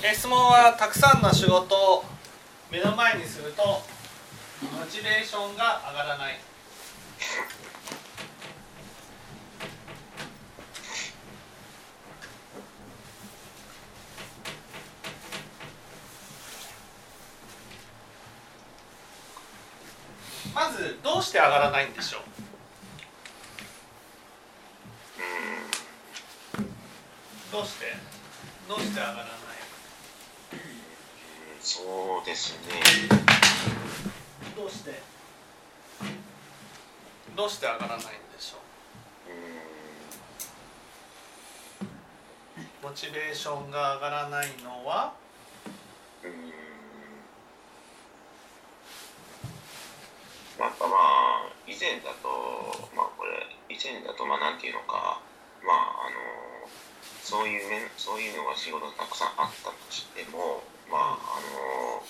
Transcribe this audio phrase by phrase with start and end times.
[0.00, 2.04] え質問はたくさんの仕事を
[2.70, 3.82] 目の前にするとモ
[4.90, 6.38] チベーションが上がらない。
[20.54, 22.22] まずどうして上がらないんでしょう？
[27.52, 27.86] どうして？
[28.68, 29.26] どうして上がらない？
[31.78, 32.82] そうですね。
[34.56, 35.00] どうして
[37.36, 38.10] どうして上がらないんで
[38.40, 38.56] しょ
[41.80, 41.84] う？
[41.84, 45.12] うモチベーションが上がらないのは？
[46.24, 46.50] うん。
[50.58, 50.96] なんかま
[51.46, 52.28] あ以前だと
[52.96, 55.20] まあこれ以前だとまあなんていうのか
[55.64, 56.16] まああの
[57.22, 62.02] そういう面そういうのが仕事がたくさんあったとしてもまああの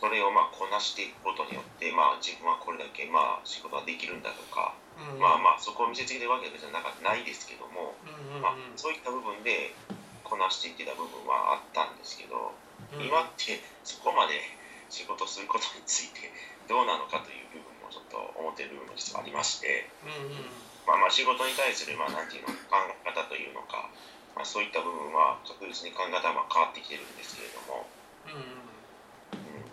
[0.00, 8.42] それをまあこなしていくことによってまあ自分はこれだけまあ仕事ができるんだとか、うんまあまあそこを見せつけてるわけじゃなかないですけども、うんうんうん。
[8.42, 9.72] まあ、そういった部分で
[10.22, 12.52] こなしていってた部分はあったんですけど、
[12.94, 13.02] うん。
[13.02, 14.38] 今ってそこまで
[14.92, 16.30] 仕事することについて
[16.68, 20.46] どうなのかという部分もちょっと思っている部分も実はありまして、うんうん。
[20.86, 23.88] まあ、まあ仕事に対するまあなんていうの考え方というのか、
[24.34, 27.86] まあ、そういった部分は確実に考え方はまあ変わってきてるんですけれども、
[28.26, 29.70] うんうんうん。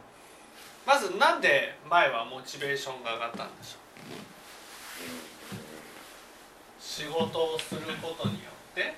[0.85, 3.81] まずなんで前はモチベーションが上がったんでしょう？
[6.79, 8.93] 仕事をすることによって？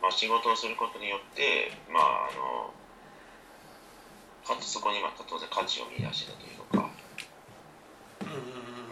[0.00, 2.72] まあ、仕事をすることによって、まああの
[4.44, 6.91] かつそこにまあ当然価値を見出してたというのか、うんうんうん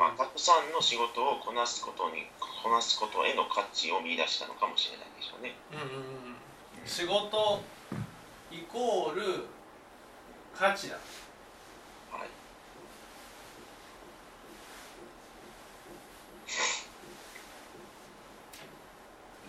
[0.01, 5.53] まあ、たくさんの仕事をこなすことにこなすことへの価値を見出したのかもしれないでしょうね。
[5.73, 6.41] うんうんうん
[6.87, 7.63] 仕事
[8.51, 9.45] イコール
[10.57, 10.95] 価値だ
[12.11, 12.29] はい。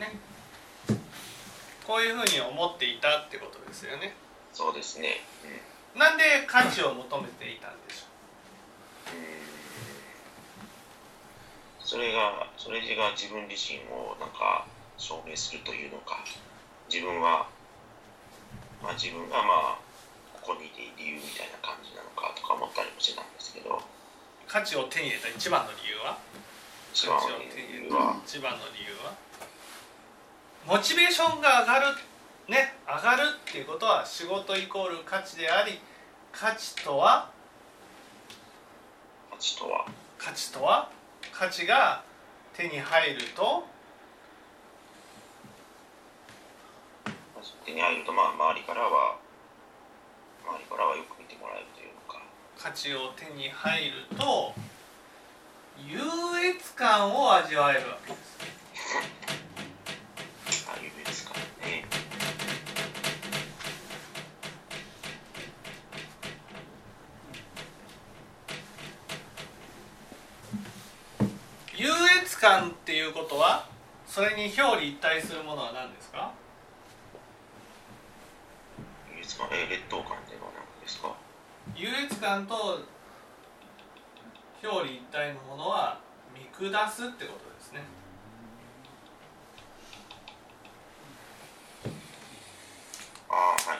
[0.01, 0.19] ね
[1.87, 4.13] こういうふうに思っていたってことですよね
[4.51, 5.21] そうですね。
[5.95, 5.99] うん。
[5.99, 8.11] なんで価値を求めていたんでしょ
[11.91, 14.63] それがそれが自分自身をなんか
[14.95, 16.23] 証明するというのか。
[16.87, 17.51] 自分は、
[18.81, 19.77] まあ、自分がまあ
[20.31, 23.75] ここにいていい理由みたいな感じなのかとか思ったりもしてたんですけど。
[23.75, 23.79] う
[24.47, 26.15] 価値を手に入れた一番の理由は？
[26.95, 28.15] 一番の理由は。
[28.15, 29.11] た一番の理由は？
[30.63, 31.97] モチベーションが上がる
[32.47, 35.77] ね上がるっていうことは仕事イコール価値であり
[36.31, 37.29] 価値とは？
[39.29, 39.85] 価値とは？
[40.17, 40.89] 価値とは？
[41.31, 42.03] 価値が
[42.53, 43.65] 手に入ると
[47.65, 49.17] 手に入るとまあ周りからは
[50.45, 52.21] 周りからはよく見てもらえるというのか。
[52.57, 54.53] 価値を手に入ると
[55.87, 55.99] 優
[56.45, 58.37] 越感を味わえるわけです
[72.41, 73.67] 感っていうことは
[74.07, 76.31] それに表裏一体するものは何ですか？
[79.15, 81.15] 優越感え劣等感っていうのは何ですか？
[81.75, 82.79] 優越感と
[84.63, 85.99] 表裏一体のものは
[86.35, 87.81] 見下すってことですね。
[93.29, 93.79] ああはいはい。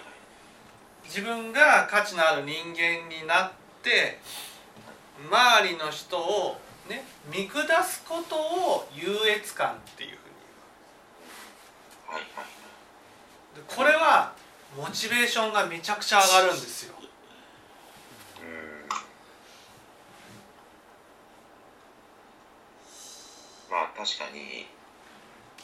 [1.04, 3.52] 自分が価値のある人間になっ
[3.84, 4.20] て
[5.30, 6.58] 周りの人を
[6.92, 7.04] ね
[7.34, 10.36] 見下すことを優越感っていうふうに
[12.08, 12.46] はいはい
[13.56, 13.68] 言う。
[13.68, 14.34] でこれは
[14.76, 16.96] モチベーションがめちゃくちゃ上がるんですよ。
[17.00, 17.04] う
[18.44, 18.88] ん。
[23.70, 24.68] まあ確かに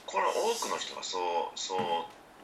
[0.05, 1.19] この多くの人がそ
[1.55, 1.79] うそう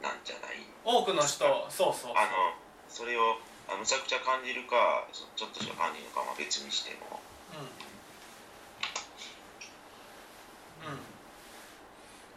[0.02, 0.60] なんじゃない？
[0.84, 2.52] 多くの人そうそうあの
[2.88, 3.36] それを
[3.68, 7.20] あむちゃくちゃ感じるかそちょっとしか感じるのかはまあ別にしても。
[7.56, 7.68] うん
[10.88, 11.00] うん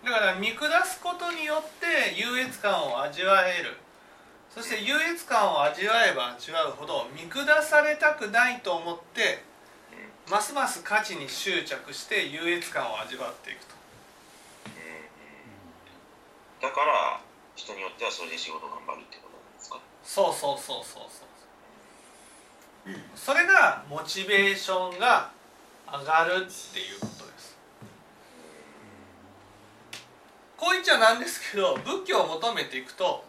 [0.08, 3.76] だから見下すことによって優越感を味わえる。
[4.50, 9.44] そして優越感を味わえば味わうほど見下されたくないと思って
[10.26, 13.76] うんますます価値に執着して優越感を味わっていくと。
[16.62, 17.20] だから
[17.56, 19.80] 人によってはそれで仕事頑張るってことなんですか？
[20.04, 22.96] そうそうそうそうそう。
[23.14, 25.32] それがモチベーションが
[25.92, 27.57] 上がるっていうことです
[30.58, 33.24] こう言っちゃなんですけど仏教を求めていくと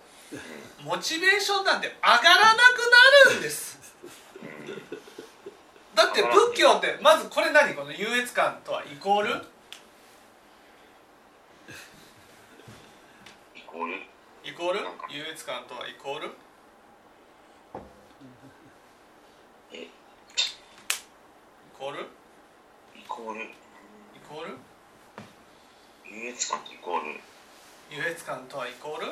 [0.82, 2.78] モチベーションなんて上がらなく
[3.28, 3.78] なるんです。
[5.94, 7.74] だって仏教ってまずこれ何？
[7.74, 9.30] この優越感とはイコール？
[13.56, 13.94] イコール？
[14.44, 14.80] イコール？
[15.10, 16.30] 優越感とはイコール
[19.72, 19.88] えイ
[21.76, 22.00] コール
[22.94, 23.48] イコールイ
[24.28, 24.56] コール
[26.06, 27.20] 優越感とイコール
[27.98, 29.06] 優越感とはイコール？
[29.08, 29.10] あ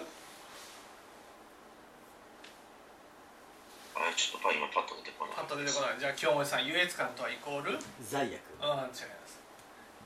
[4.14, 5.34] ちょっとパ今パッと出てこない。
[5.34, 5.98] パッと出てこない。
[5.98, 7.72] じゃあ京本さん優越感とはイコール？
[7.72, 8.86] うん違い罪悪ま
[9.26, 9.40] す。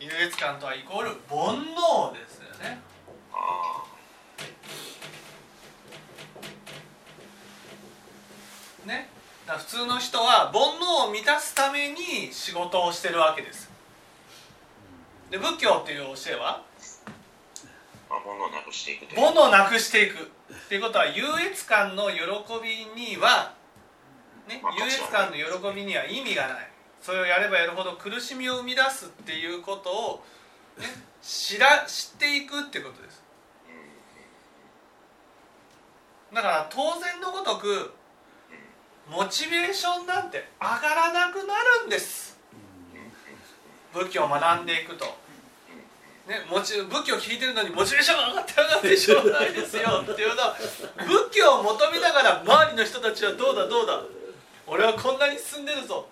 [0.00, 2.80] 優越感とはイコール煩悩ですよね。
[3.34, 3.84] あ
[8.86, 9.10] ね。
[9.46, 13.70] だから普通の人は煩悩を満たすために仕事をしてるわけです。
[15.30, 16.69] で仏教っていう教えは？
[18.30, 22.18] 煩悩をなくしていく煩悩をなくしていくっていうことは優越感の喜
[22.62, 23.54] びには、
[24.48, 26.70] ねまあ、優越感の喜びには意味がない。
[27.02, 30.24] それをやればやるほど苦しみを生み出すっていうことを、
[30.78, 30.86] ね、
[31.22, 33.22] 知ら知っていくっていうことです。
[36.32, 37.92] だから当然のごとく
[39.10, 42.38] モチベーションなんて上がらなくなるんです。
[43.92, 45.06] 仏教を学んでいくと、
[46.26, 50.54] ね、もち仏教を聞いてるのにモチベーションが上がって上がってしょうがないですよっていうのは
[50.96, 54.02] 仏教を求めながら周りの人たちはどうだどうだ。
[54.66, 56.06] 俺はこんなに進んでるぞ。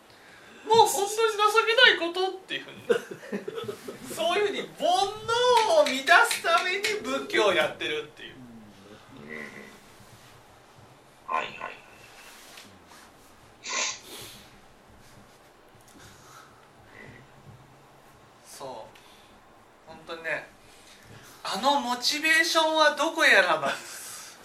[0.68, 8.34] もう本当に情けないことっていうふうにそういうふうに煩悩を満たすために仏教をやってるっていう
[11.26, 11.72] はいはい
[18.44, 18.68] そう
[19.86, 20.48] 本当にね
[21.44, 24.38] あのモチベーションはどこやらなんです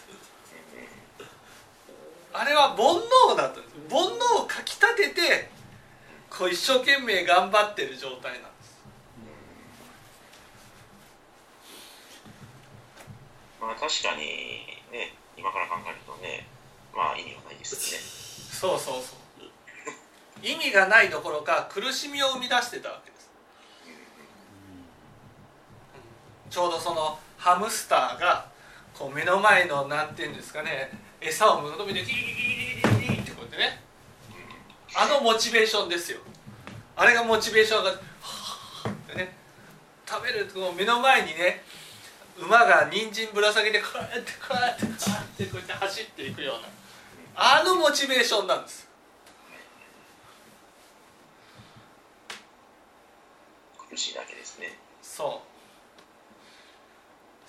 [2.33, 3.61] あれは煩悩だと。
[3.89, 5.49] 煩悩をかきたてて
[6.29, 8.81] こう一生懸命頑張ってる状態なんです。
[13.61, 14.25] まあ確かに
[14.91, 16.47] ね今から考えるとね
[16.95, 18.03] まあ意味はないですよね。
[18.51, 19.19] そうそうそう。
[20.41, 23.29] 意味がないどころか苦しみを生み出してたわけです。
[26.49, 28.45] ちょうどそのハムスターが
[28.97, 33.81] こう目の前のなんていうんですかね餌を求めてギリギリギリギリってこうやってね。
[34.95, 36.19] あのモチベーションですよ。
[36.95, 37.95] あれがモチベーションがっ
[39.09, 39.35] てね。
[40.07, 41.63] 食べると目の前にね
[42.39, 46.67] 馬が人参ぶら下げてこうやってこうやってこうやってこうやって走っていくような。
[47.35, 48.87] あのモチベーションなんです。
[53.89, 54.77] 苦しいだけですね。
[55.01, 55.52] そう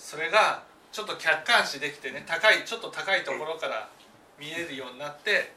[0.04, 0.62] それが
[0.92, 3.88] ちょっと客観視できてね高いちょっと高いところから
[4.38, 5.54] 見えるようになって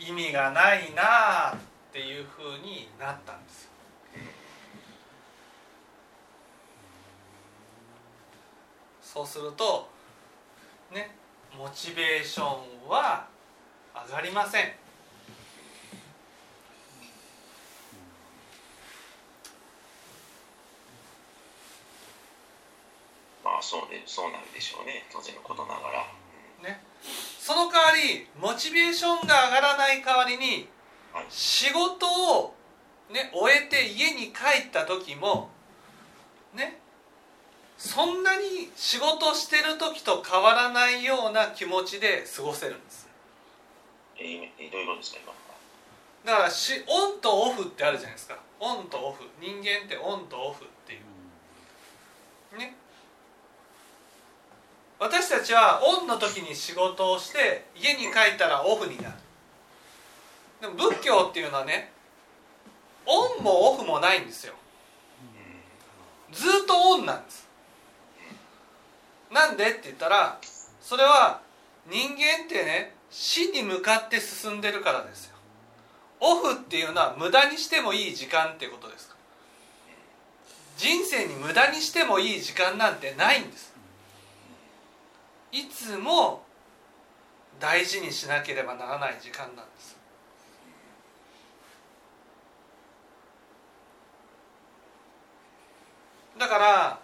[0.00, 3.70] 意味がないなあっていうふうになったんですよ。
[9.02, 9.86] そうすると
[10.90, 11.14] ね
[11.54, 13.26] モチベーションは
[14.08, 14.81] 上がりません。
[23.62, 26.68] あそうでそうなるでしょうね当然のことながら。
[26.68, 26.82] ね。
[27.38, 30.68] その代わりモチベーションが上がらない代わりに
[31.14, 31.26] はい。
[31.30, 32.06] 仕事
[32.40, 32.54] を、
[33.12, 35.50] ね、終えて家に帰った時も
[36.54, 36.80] ね。
[37.78, 43.08] そんなに仕事してる時と変わらないような気持ちで過ごせるんです。
[44.18, 46.32] えーえどういうことですか今。
[46.32, 48.38] だからしオンとオフってあるじゃないですか。
[48.60, 49.24] オンとオフ。
[49.40, 50.96] 人間ってオンとオフってい
[52.54, 52.58] う。
[52.58, 52.76] ね
[55.02, 59.14] 私たちはオンの時に仕事をして家に帰ったらオフになる。
[60.60, 61.90] でも仏教っていうのはね
[63.04, 64.54] オンもオフもないんですよ。
[66.30, 67.48] ずっとオンなんです。
[69.32, 70.38] なんでって言ったら
[70.80, 71.40] それは
[71.90, 75.36] 人間ってね死に向かって進んでるからですよ。
[76.20, 79.10] オフっていうのは無駄にしてもいい時間ってことです
[80.76, 83.71] 人生に無駄にしてもいい時間なんてないんです。
[85.52, 86.42] いつも
[87.60, 89.96] 大事にしなければならない時間なんです。
[96.38, 96.98] だから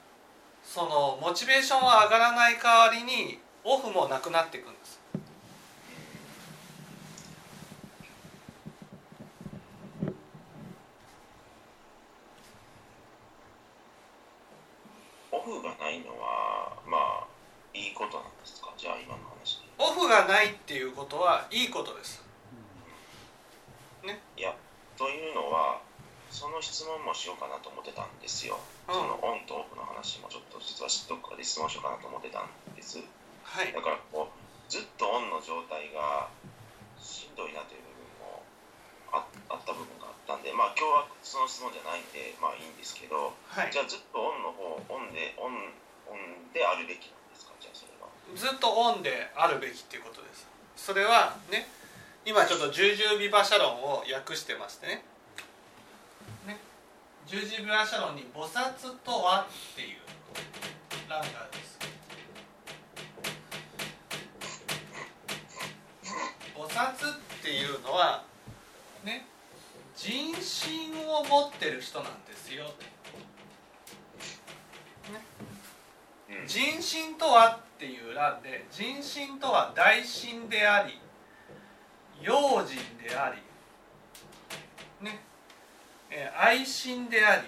[0.65, 4.99] そのモチベーションは上がらない代わりにオフもなくなっていくんです
[15.31, 16.29] オフがないのは
[20.09, 22.21] がないっていうことはいいことです。
[24.37, 24.53] いや
[25.01, 25.81] というのは
[26.29, 28.95] その質問もしようかなと思ってたんですよ、うん。
[28.95, 33.01] そのオンとオフの話もちょっと実はどっかで質問しようかなと思ってたんです。
[33.43, 33.73] はい。
[33.73, 34.37] だからこう
[34.69, 36.29] ずっとオンの状態が
[37.01, 38.45] しんどいなという部分も
[39.17, 43.73] ああった部分があったんでまあ今日はその質問じゃないんでまあいいんですけどはい。
[43.73, 45.73] じゃあずっとオンの方オンでオン
[46.13, 47.09] オンであるべき
[48.35, 50.47] ずっとオンであるべきっていうことです。
[50.77, 51.69] それはね
[52.25, 55.03] 今ちょっと十字ビバシャロンを訳してましてね。
[56.47, 56.59] ね。
[57.27, 59.99] 十字ビバシャロンに「菩薩とは」っていう
[61.09, 61.79] 欄があるんです。
[66.55, 68.25] 菩薩っていうのは
[69.05, 69.27] ね
[69.97, 72.65] 人心を持ってる人なんですよ。
[72.65, 72.98] うん
[76.47, 81.01] 人心とはっていう欄で人心とは大心であり
[82.21, 82.33] 用
[82.67, 83.43] 心であり
[85.05, 85.21] ね。
[86.11, 87.43] え愛心であり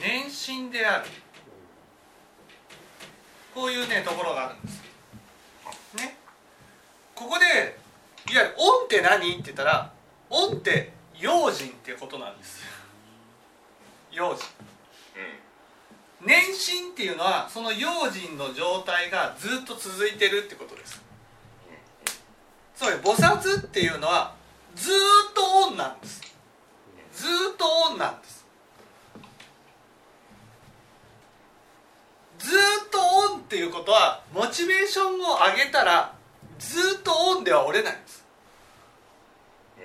[0.00, 1.06] 念心である。
[3.54, 4.82] こういうねところがあるんです
[5.96, 6.16] ね。
[7.14, 7.78] ここで
[8.30, 9.90] いわゆる「恩って何?」って言ったら
[10.30, 12.75] 「恩って用心ってことなんです
[14.16, 14.46] 用心
[16.22, 16.26] うん。
[16.26, 21.02] 年心っていうのはその用心の状態がずっと続いてるってことです。
[22.74, 24.34] つまり菩薩っていうのは
[24.74, 24.96] ずーっ
[25.34, 26.20] とオンなんです。
[27.12, 28.36] ずーっとオンなんです。
[32.38, 32.98] ずーっと
[33.34, 36.14] オンっていうことはモチベーションを上げたら
[36.58, 38.24] ずーっとオンでは折れないんです
[39.78, 39.84] うん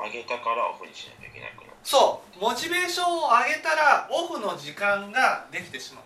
[0.00, 1.76] 上げたからオフにしなきゃいけなくなる。
[1.82, 2.40] そう。
[2.40, 6.04] モチベーションを上げたらオフの時間ができてしまう。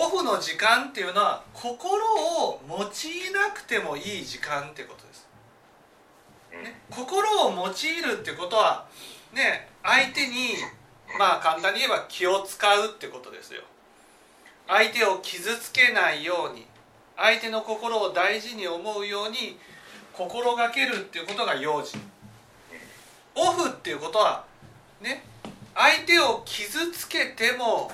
[0.00, 2.00] オフの時間っていうのは心
[2.44, 2.80] を用い
[3.32, 5.26] なくてもいい時間ってことです、
[6.54, 6.62] うん。
[6.62, 8.86] ね、心を用いるってことは
[9.32, 10.54] ね相手に
[11.18, 13.62] まあ簡単に言えば気を使うってことですよ。
[14.68, 16.66] 相手を傷つけないように
[17.16, 19.58] 相手の心を大事に思うように
[20.18, 22.00] 心がけるっていうことが用心。
[23.36, 24.44] オフっていうことは
[25.00, 25.22] ね
[25.76, 27.92] 相手を傷つけても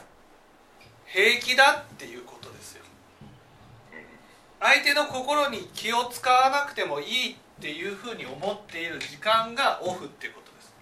[1.05, 2.85] 平気だっていうことですよ。
[4.59, 10.73] 相手の心に気を使わなくてもいいっていうふうに思っている時間がオフっていうことです。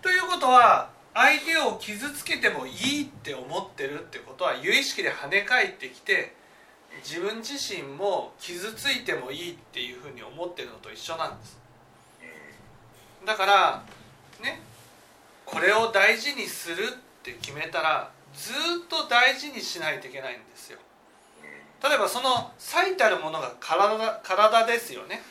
[0.00, 6.34] ということは相手を傷つけてもいいって思ってるってことは有意識で跳ね返ってきて
[7.02, 11.58] 自分自身も傷ついてもいいっていうふうに思ってるのと一緒なんです。
[13.24, 13.82] だから
[14.42, 14.60] ね
[15.46, 18.54] これを大事にするって決めたらずっ
[18.88, 20.78] と大事にしないといけないんですよ。
[21.82, 25.22] 例えばその最たるものが体体ですよね。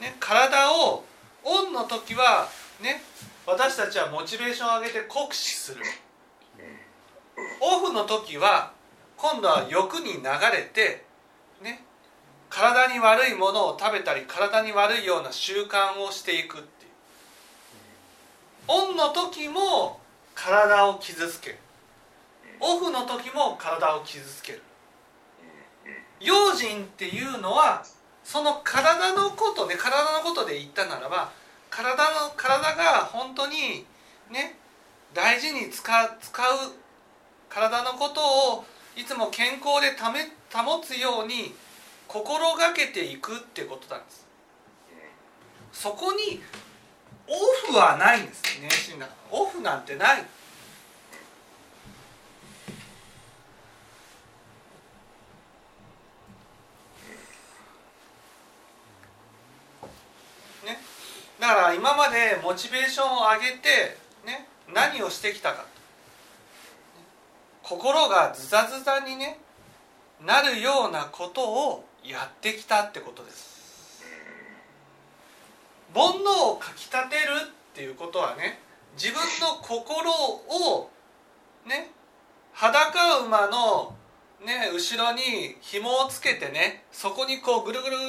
[0.00, 1.04] ね体を
[1.44, 2.48] オンの時は
[2.82, 3.02] ね。
[3.46, 5.82] 私たちはモチベーションを上げて酷使する。
[7.60, 8.72] オフの時は
[9.16, 10.22] 今度は欲に流
[10.52, 11.04] れて
[11.62, 11.84] ね。
[12.50, 16.90] 体に悪いものを食べたり体に悪いような習慣をしていくっていう。
[18.68, 20.00] オンの時も
[20.34, 21.58] 体を傷つける。
[22.60, 24.62] オフの時も体を傷つける。
[26.20, 27.84] 用心っていうのは
[28.22, 31.32] その体のことで体のことで言ったならば
[31.72, 33.86] 体の体が本当に
[34.30, 34.56] ね
[35.14, 36.46] 大事に使う使う
[37.48, 38.20] 体のこと
[38.58, 38.64] を
[38.94, 40.20] いつも健康でため
[40.52, 41.54] 保つように
[42.06, 44.26] 心がけていくってことなんです。
[45.72, 46.42] そこに
[47.26, 50.22] オフはないんですね死んだオフなんてない
[60.64, 60.78] ね
[61.42, 65.66] だから今までモチベーションを上げてね何をしてきたか。
[67.64, 69.40] 心がズタズタにね
[70.24, 74.04] なるようなことをやってきたってことです。
[75.92, 78.60] 煩悩をかきたてるっていうことはね
[78.94, 80.90] 自分の心を
[81.66, 81.90] ね
[82.52, 83.96] 裸馬の
[84.46, 88.06] ね後ろに紐をつけてねそこにこうぐるぐるぐる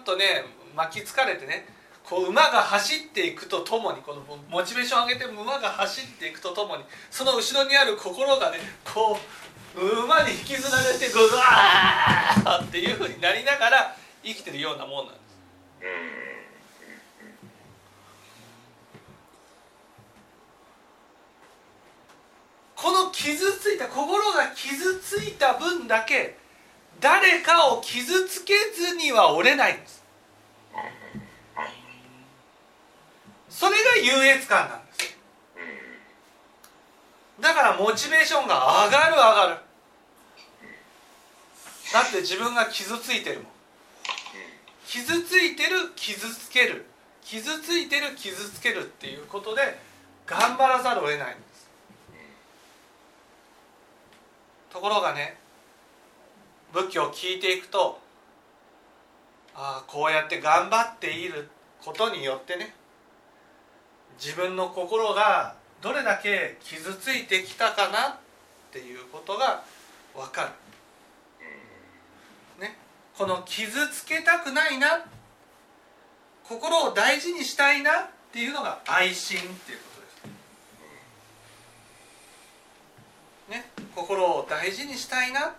[0.00, 0.24] っとね
[0.74, 1.64] 巻きつかれてね
[2.12, 9.16] こう馬が走っていくとともにこのモチベーション上げて馬が走っていくとともにその後ろにある心がねこ
[9.74, 15.22] う馬に引きずられてグワーっていうふうになりながら生きてるようなもんなんです。
[22.76, 26.36] この傷ついた心が傷ついた分だけ
[27.00, 30.01] 誰かを傷つけずには折れないんです。
[33.62, 35.16] それが優越感なんです。
[37.40, 39.56] だからモチベーションが上がる上がる。
[41.92, 43.46] だって自分が傷ついてるもん。
[44.84, 46.86] 傷ついてる傷つける。
[47.22, 49.78] 傷ついてる傷つけるっていうことで
[50.26, 51.70] 頑張らざるを得ないんです。
[54.72, 55.38] ところがね
[56.72, 58.00] 仏教を聞いていくと
[59.54, 61.48] ああこうやって頑張っている
[61.80, 62.74] ことによってね
[64.18, 68.16] 自分の心がどれだけ傷ついてきたかなっ
[68.72, 69.64] ていうことが
[70.14, 70.52] 分か
[72.58, 72.62] る。
[72.62, 72.76] ね、
[73.16, 75.04] この傷つけたくないな。
[76.44, 80.06] 心を大事にしたいなっていうのが愛心っていうことで
[83.50, 83.62] す。
[83.62, 85.54] ね、心を大事にしたいな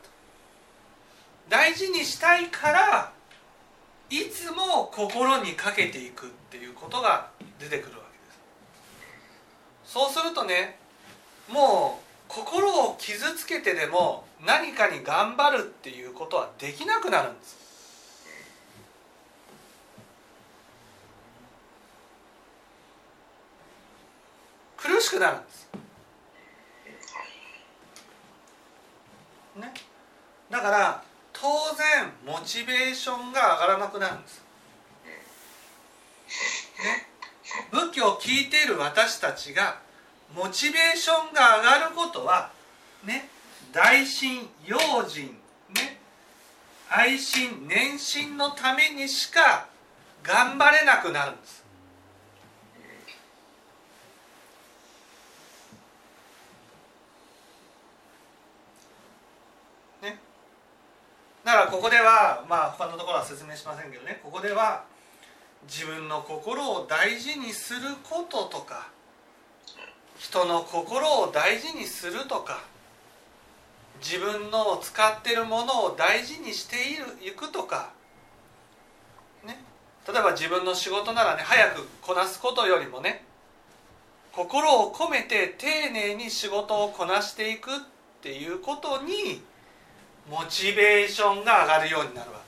[1.50, 3.12] 大事にしたいから
[4.10, 7.30] いつも心にかけていくっていうことが
[7.60, 8.03] 出てくる
[9.94, 10.80] そうするとね
[11.48, 17.62] もう心を傷つけてでも何かに頑張るっていうことはできなくなるんです。
[24.78, 25.70] 苦しくなるんです。
[29.58, 29.74] ね。
[30.50, 34.42] だから当然モチベーションが上がらなくなるんです。
[36.84, 37.13] ね。
[37.72, 39.80] 仏教を聞いている私たちが
[40.36, 42.52] モチベーションが上がることは
[43.06, 43.30] ね
[43.72, 45.38] 大心用心
[45.76, 46.00] ね
[46.90, 49.68] 愛心念心のためにしか
[50.22, 51.64] 頑張れなくなるんです。
[60.02, 60.20] ね。
[61.44, 64.22] だからここではまあ他のところは説明しませんけどね。
[64.24, 64.86] ここでは
[65.68, 68.90] 自分の心を大事にすることとか
[70.18, 72.64] 人の心を大事にするとか
[74.02, 77.92] 自分の使ってるものを大事にしているいくとか、
[79.46, 79.62] ね、
[80.08, 83.24] 例えば自分の仕事ならね早くこなすことよりもね
[84.34, 87.74] 心を込めて丁寧に仕事をこなしていくっ
[88.22, 89.42] ていうことに
[90.30, 92.43] モチベーションが上がるようになるわけ。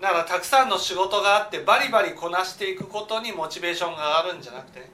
[0.00, 4.90] だからたくさんの仕事があってバリバリこなしていくことにモチベーションが上がるんじゃなくて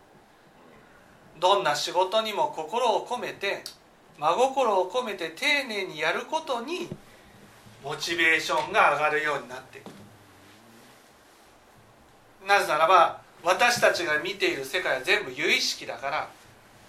[1.41, 3.65] どんな仕事にも心を込めて
[4.19, 6.89] 真心を込めて丁寧にやることに
[7.83, 9.91] モチベーションが上がるようになっていく。
[12.47, 16.29] なぜならば私たちが見ている世界は全部有意識だから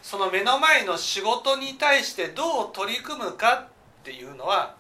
[0.04, 3.67] その目の前の仕事に対してどう取り組むか
[4.02, 4.76] っていうのは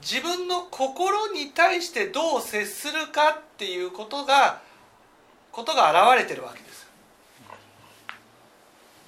[0.00, 4.60] 自分の心に対してどう接するかっていうことが
[5.52, 6.86] ことが現れてるわけです。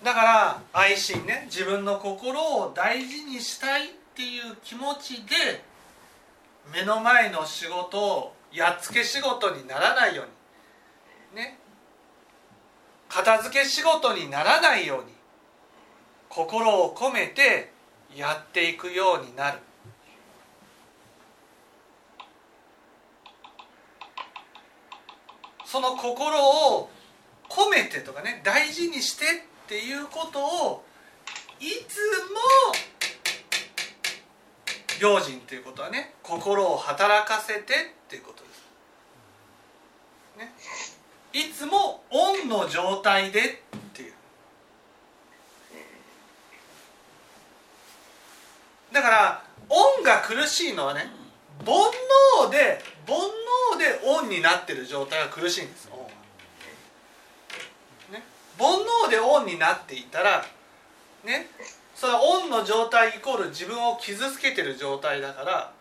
[0.02, 5.62] だから愛心ね自分の心を大事にしたいっていう気持ちで
[6.72, 10.26] 目の前の仕事をやっつけ仕事にならないよう
[11.36, 11.42] に。
[11.42, 11.58] ね。
[13.08, 15.12] 片付け仕事にならないように。
[16.28, 17.72] 心を込めて
[18.14, 19.58] やっていくようになる。
[25.70, 26.36] その心
[26.74, 26.90] を
[27.48, 30.84] 込めてとかね大事にしてっていうことを
[31.60, 32.00] いつ
[32.32, 32.40] も
[35.00, 37.64] 用心ということはね心を働かせてっ
[38.08, 38.60] ていうことです。
[40.38, 40.52] ね、
[41.32, 43.42] いつもオンの状態でっ
[43.92, 44.12] ていう
[48.92, 51.12] だからオンが苦しいのはね
[51.64, 51.76] 煩
[52.46, 53.18] 悩で煩
[53.74, 55.86] 悩でオンになってる状態が苦しいんです、
[58.12, 58.22] ね、
[58.56, 60.46] 煩悩でオンになっていたら
[61.24, 61.48] ね。
[61.96, 65.72] それはオンの状態イコール自分を傷つけてる状態だから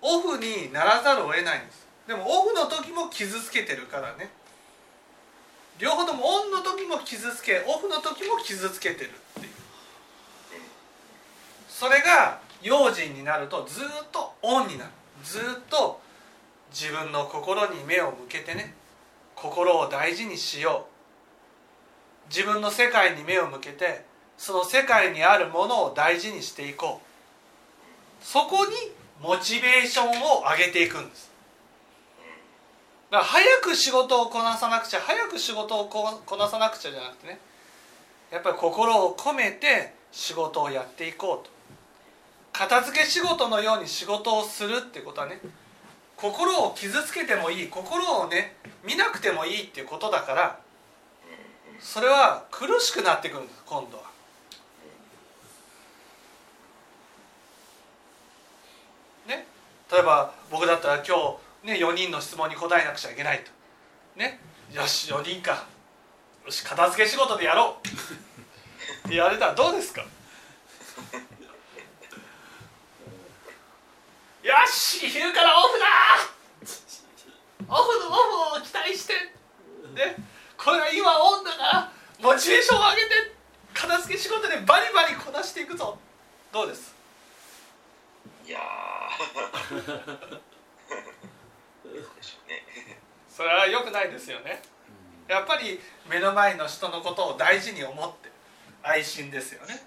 [0.00, 1.86] オフにならざるを得ないんです。
[2.08, 4.30] でもオフの時も傷つけてるからね。
[5.78, 9.52] 両方ともオンの時も傷つけオフの時も傷つけてるっていう。
[11.68, 14.90] それが用心になるとずっとオンになる。
[15.22, 16.00] ずっと
[16.70, 18.74] 自分の心に目を向けてね。
[19.34, 20.86] 心を大事にしよ
[22.26, 22.28] う。
[22.28, 24.04] 自分の世界に目を向けて
[24.38, 28.24] その世界にあるものを大事にしていこう。
[28.24, 28.72] そこに
[29.20, 31.30] モチベーションを上げていくんです。
[33.10, 37.40] だから早く仕事をこなさなくちゃ早く仕事をこなさなくちゃじゃなくてね。
[38.30, 41.50] やっぱり心を込めて仕事をやっていこうと。
[42.52, 45.40] 片付け仕事のように仕事をするってことはね
[46.20, 50.60] 心を傷つけてもいい心をね見なくてもいいっていうことだから
[51.80, 54.04] それは苦しくなってくるんです今度は。
[59.26, 59.46] ね？
[59.90, 63.50] 例えば僕だったら今日、ね、4人の質問に答えなくちゃいけないと。
[64.18, 64.40] ね？
[64.74, 65.64] よし4人か。
[66.44, 67.88] よし片付け仕事でやろう。
[67.88, 67.90] っ
[69.04, 70.04] て言われたらどうですか？
[74.42, 75.86] よし昼からオフだ。
[77.68, 78.12] オフのオ
[78.54, 79.12] フを期待して。
[79.94, 80.16] ね。
[80.56, 83.10] これが今オンだからモチベーションを上げて
[83.74, 85.98] 片付け仕事でバリバリこなしていくぞ。
[86.52, 86.94] どうです？
[88.46, 90.40] いやー。
[93.28, 94.62] それは良くないですよね。
[95.28, 98.30] やっぱり目の前の人のことを大事に思って
[98.82, 99.84] 愛心ですよね。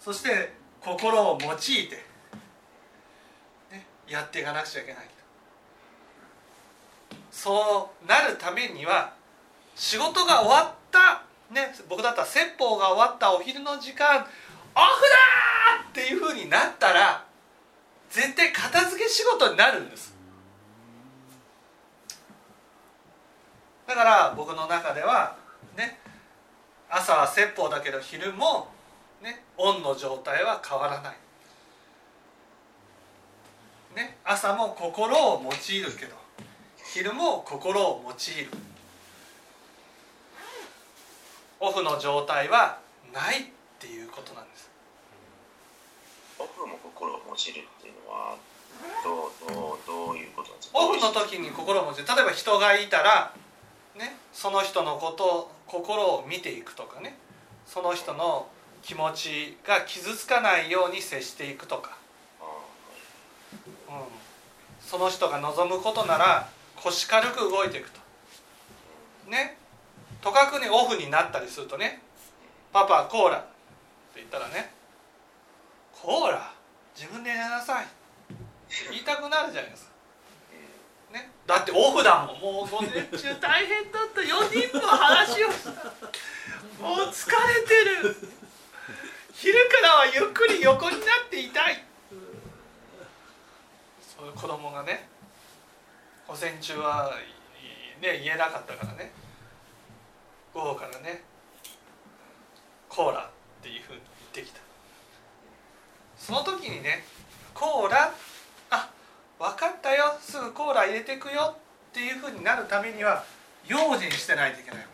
[0.00, 2.04] そして心を用いて、ね、
[4.08, 5.12] やっていかなくちゃいけないと。
[7.30, 9.14] そうなるためには
[9.74, 14.26] 仕事が終わった、ね、僕だったら説法が終わったお昼の時間オフ
[14.74, 14.78] だ
[15.88, 17.24] っていうふうになったら
[18.10, 20.14] 絶対片付け仕事になるんです。
[23.86, 25.36] だから僕の中では
[25.76, 25.98] ね
[26.88, 28.68] 朝は説法だけど昼も
[29.22, 31.16] ねオンの状態は変わらない、
[33.94, 36.16] ね、朝も心を用いるけど
[36.92, 38.50] 昼も心を用いる。
[41.60, 42.78] オフの状態は
[43.12, 43.44] ないっ
[43.78, 44.70] ていうことなんです。
[46.38, 48.36] オフも心を用いるっていうのは
[49.04, 50.78] どうどうどういうことなんですか？
[50.78, 53.32] オフの時に心を持ち例えば人がいたら、
[53.96, 57.16] ね、その人のこと心を見ていくとかね。
[57.64, 58.48] その人の
[58.82, 61.96] 気持ちが傷つかないように接していくとか、
[64.80, 68.00] その人が望むことなら腰軽く動いていくと。
[69.30, 69.56] ね。
[70.20, 72.00] とかくねオフになったりするとね
[72.72, 73.46] 「パパコーラ」って
[74.16, 74.72] 言ったらね
[75.92, 76.52] 「コーラ？
[76.94, 77.86] 自分でやりなさい」
[78.90, 79.92] 言いたくなるじゃないですか。
[81.12, 84.20] ね、だってオフだもんもう午前中大変だった。
[84.22, 85.70] 4人の話をした。
[86.82, 88.16] もう疲れてる。
[89.34, 91.84] 昼からはゆっくり横になっていたい。
[94.30, 95.08] 子供がね
[96.28, 97.12] 午前中は
[98.00, 99.12] いね言えなかったからね
[100.54, 101.22] 午後からね
[102.88, 104.00] コーラっていうふうに
[104.34, 104.60] 言ってきた。
[106.18, 107.04] その時にね
[107.52, 108.14] コーラ
[108.70, 108.90] あ
[109.38, 113.24] 分かったよすぐコーラ入れてくよっていうふうになるためには
[113.66, 114.86] 用心してないといけないわ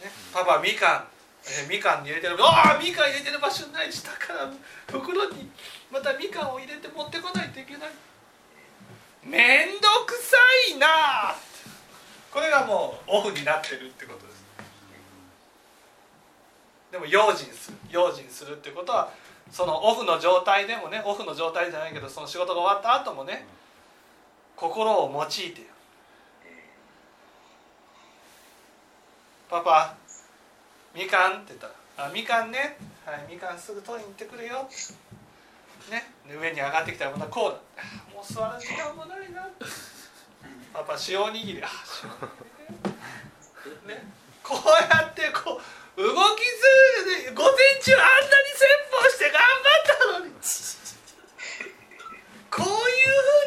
[0.00, 1.13] け、ね、パパみかん、
[1.46, 2.36] えーみかんに入れてる。
[2.40, 4.50] ああみかん入れてる場所ない下から
[4.88, 5.50] 袋に
[5.92, 7.90] またみかんを入れて持ってこないといけない。
[9.22, 10.36] めんどくさ
[10.74, 11.34] いな。
[12.30, 14.44] これがもうオフになってるってことです。
[16.92, 17.76] でも用心する。
[17.90, 19.10] 用心するってことは
[19.50, 23.46] そのオフの状態でもねオフの状態じゃないけどその仕事が終わった後もね
[24.56, 25.66] 心を用いて
[29.48, 29.94] パパ
[30.94, 31.74] みかんって言ったら
[32.06, 32.78] 「あみかんね。
[33.04, 34.68] はいみかんすぐ取りに行ってくるよ」
[35.90, 36.14] ね。
[36.26, 37.82] 上に上がってきたらまたこうだ
[38.14, 39.48] 「もう座る時間もないな」
[40.72, 41.68] パパ塩おにぎり塩
[43.88, 44.04] ね。
[44.42, 45.60] こうやってこ
[45.96, 48.06] う動きずで午前中あんな
[48.42, 49.52] に先方して頑張っ
[49.86, 50.32] たのに
[52.50, 52.68] こういう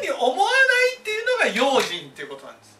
[0.00, 0.56] うに思わな
[0.96, 2.78] いっていうのが用心っていうことなんです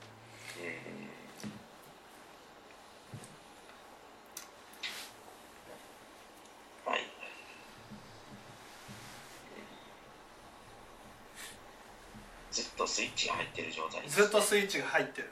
[6.87, 7.01] はい
[12.51, 15.31] ずっとスイッチが入ってる状態ずっとスイッチが入ってる。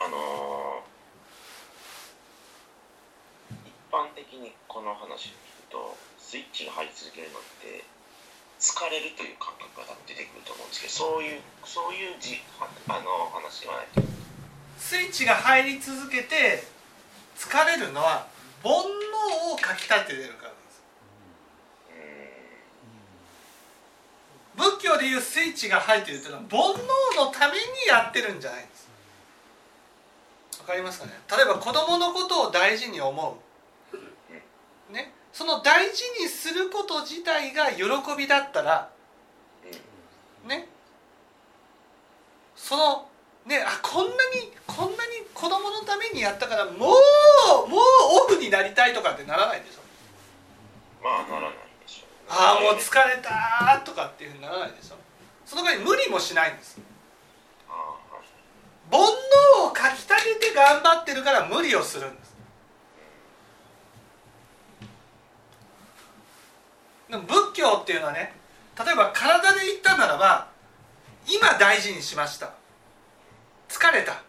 [0.00, 0.88] あのー
[3.64, 7.82] 一般的にこの話を聞くとスイッチが入り続けるのって
[8.60, 14.02] 疲れるという感覚が出てくると思うんですけどそういうそういうじはあの話ではないと。
[14.76, 16.64] スイッチが入り続けて
[17.36, 18.26] 疲れるのは
[18.62, 20.82] 煩悩をかきたててるからなんです
[24.56, 28.88] 仏教でいうスイッチが入ってるっていうのは煩悩のためにやってるんじゃないんです。
[30.60, 31.12] わかりますかね？
[31.30, 33.38] 例えば子供のことを大事に思
[33.90, 34.92] う。
[34.92, 35.12] ね？
[35.32, 37.82] その大事にすること自体が喜
[38.16, 38.90] びだったら
[40.46, 40.68] ね？
[42.54, 43.08] その
[43.46, 43.62] ね？
[43.66, 46.94] あこんなにこんなに子供のためにやったからもうもう
[48.26, 49.80] オフになりたいとかってならないでしょ？
[51.02, 51.67] まあならない。
[52.28, 54.96] ああもう疲れたとかっていうふうにならないでしょ。
[55.46, 56.78] その代わり無理もしないんです。
[58.90, 62.36] 煩悩をかきたてて頑張ってるから無理をするんです。
[67.10, 68.34] でも仏教っていうのはね
[68.78, 70.48] 例えば体で言ったならば
[71.26, 72.52] 今大事にしました。
[73.68, 74.22] 疲れた。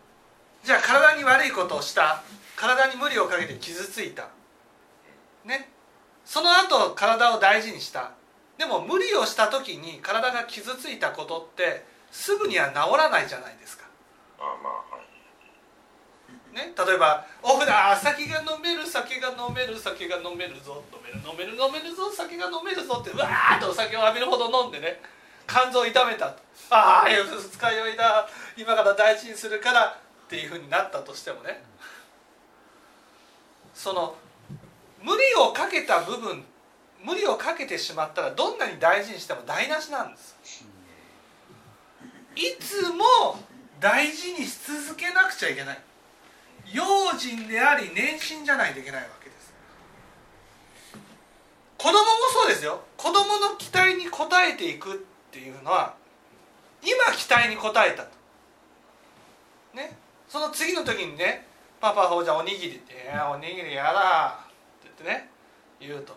[0.64, 2.22] じゃあ体に悪いことをした。
[2.56, 4.28] 体に無理をかけて傷ついた。
[5.46, 5.70] ね。
[6.30, 8.12] その後体を大事にした。
[8.60, 13.86] でも無理をした時に体が傷ついたことってすぐには治らないじゃないですか。
[14.38, 16.56] ああまあはい。
[16.56, 25.02] ね、例えば「オフだ酒が飲める酒が飲める酒が飲めるぞ飲める飲める飲めるぞ酒が飲めるぞ」ってうわーっとお酒を浴びるほど飲んでね
[25.48, 26.28] 肝臓を痛めた
[26.70, 31.64] ああ二日酔いだ今から大事にするからっていうふうになったとしてもね。
[33.74, 34.16] その
[35.02, 36.44] 無理をかけた部分
[37.04, 40.36] 無理をかけてしまったらどんなに大事にしても台無しなんです。
[42.36, 43.04] いつも
[43.80, 45.80] 大事にし続けなくちゃいけない。
[46.72, 46.84] 用
[47.18, 49.54] 心であり年心じゃないといけないわけです。
[51.78, 52.00] 子供も
[52.34, 52.82] そうですよ。
[52.98, 54.98] 子供の期待に応えていくっ
[55.32, 55.96] ていうのは
[56.82, 58.10] 今期待に応えたと。
[59.74, 59.98] ね。
[60.28, 61.48] その次の時にね
[61.82, 64.40] 「パパほうじゃおにぎり」って「おにぎりやだ」
[65.00, 65.30] ってね
[65.80, 66.14] 言うと。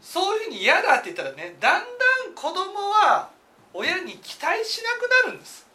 [0.00, 1.86] そういうふうに嫌だって言ったらねだんだ
[2.28, 3.30] ん子供は
[3.72, 5.66] 親に期待しなくなるんです。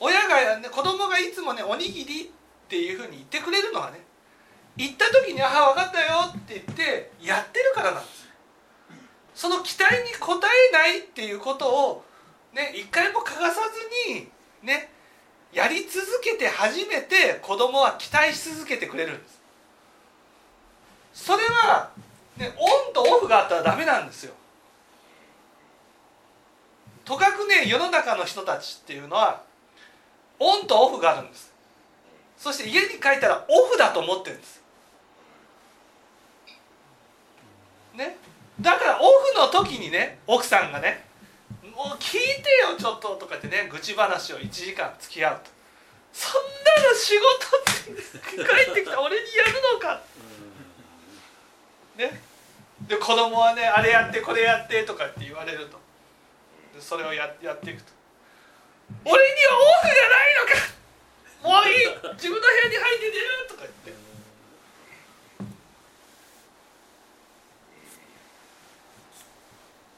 [0.00, 4.00] 親が、ね、子供がいつもね「おにぎり」っていうふうに言ってくれるのはね
[4.76, 8.28] 言った時に「ああ分かったよ」って言ってやってるからなんです。
[9.34, 12.04] その期待に応えないっていうことを
[12.52, 13.60] ね一回も欠かさ
[14.06, 14.30] ずに
[14.62, 14.92] ね
[15.52, 19.38] やり続けて初めて子供は期待し続けてくれるんです。
[21.14, 21.90] それは、
[22.36, 24.34] ね、オンとオフがあったらダメなんですよ。
[27.04, 29.42] とかくね世の中の人たちっていうのは
[30.38, 31.52] オンとオフがあるんです。
[32.36, 34.62] そして家に帰ったらオフだと思ってるんです。
[37.94, 38.16] ね。
[38.60, 41.06] だからオフの時にね奥さんがね
[41.78, 45.50] 「もう聞いてよちょっと」とかってね愚痴話を1時間付き合うと。
[46.12, 46.42] そん
[46.82, 47.60] なの仕事っ
[48.34, 50.02] て帰ってきた俺にやるのか。
[51.94, 52.20] ね。
[52.88, 55.78] で子供はねあれやってこれやってとかって言われると。
[56.74, 57.92] でそれをややっていくと
[59.04, 60.44] 俺にはオフがないの
[61.52, 63.46] かもういい自分の部屋に入って出る！
[63.48, 63.92] とか言って。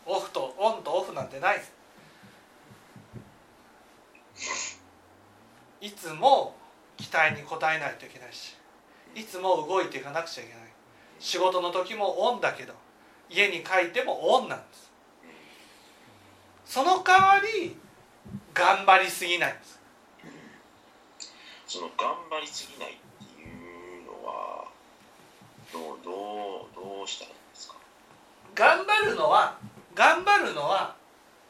[0.06, 1.62] オフとオンとオフなんてない
[5.92, 6.56] つも
[6.96, 8.56] 期待に応えないといけないし
[9.14, 10.62] いつも動いていかなくちゃいけない。
[11.18, 12.72] 仕事の時もオンだけど
[13.28, 14.90] 家に帰ってもオンなんです。
[16.64, 17.76] その代わり
[18.54, 19.78] 頑張りすぎないんです。
[21.66, 23.44] その頑張りすぎないってい
[24.02, 24.64] うのは
[25.72, 27.74] どうどうどうしたらいいんですか？
[28.54, 29.58] 頑張るのは
[29.94, 30.96] 頑張るのは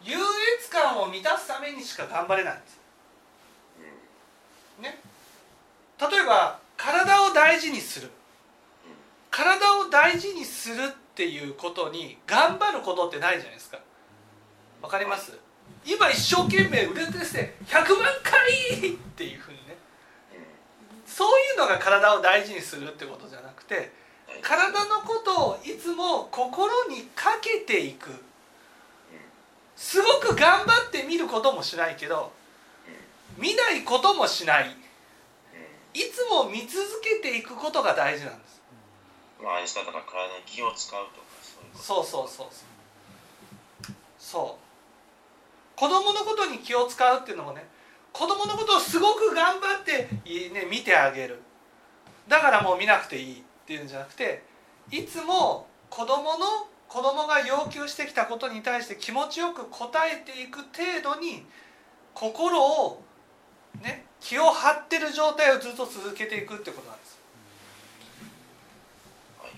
[0.03, 0.17] 優
[0.59, 2.81] 越感を満たすためにしか頑張れないんです。
[4.81, 4.99] ね？
[6.01, 8.11] 例えば体を大事にする。
[9.31, 13.79] 体を大事にするっていうことに頑張ることってないじゃないですか。
[14.83, 15.33] わかります？
[15.85, 19.77] 今一生懸命売れてて100万回っていうふうにね。
[21.07, 23.93] そういうのが体を大事にするってことじゃなくて
[24.43, 28.11] 体のことをいつも心にかけていく。
[29.77, 32.33] すごく頑張って見ることもしないけど
[33.39, 34.77] 見ないこともしない。
[35.95, 38.61] いつも見続けていくことが大事なんです。
[39.43, 41.27] まあだから体に気を使うとか
[41.75, 43.95] そうそうそうそうそう。
[44.19, 44.59] そ
[45.77, 45.79] う。
[45.79, 47.67] 子供のことに気を使うっていうのもね
[48.13, 51.41] 子供のことをすごく頑張って、いね、見てあげる。
[52.29, 54.43] だからもう見なくていいっていうんじゃなくて
[54.91, 59.67] いつも子供の子供が要求してきたことに対して気持ちよく応
[60.13, 61.45] えていく程度に
[62.15, 63.03] 心を
[63.83, 67.19] ね気を張ってる状態をずっと続けていくってことなんです。
[69.39, 69.51] はい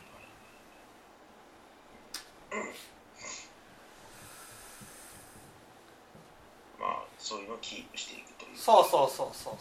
[6.81, 9.55] まあそういうのをキープしていくというそうそうそうそう。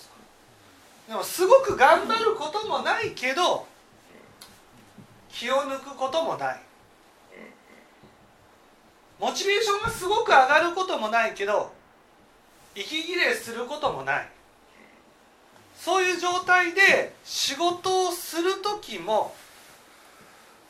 [1.10, 3.68] でもすごく頑張ることもないけど
[5.30, 6.62] 気を抜くこともない。
[9.20, 11.72] モチベーションがすごく上がることもないけど
[12.74, 14.30] 息切れすることもない
[15.84, 19.34] そういう状態で仕事をする時も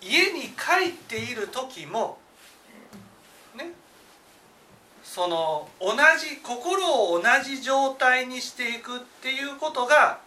[0.02, 2.17] 家に帰っている時も
[3.58, 3.71] ね
[5.04, 10.19] その同じ心を同じ状態にしていくっていうことが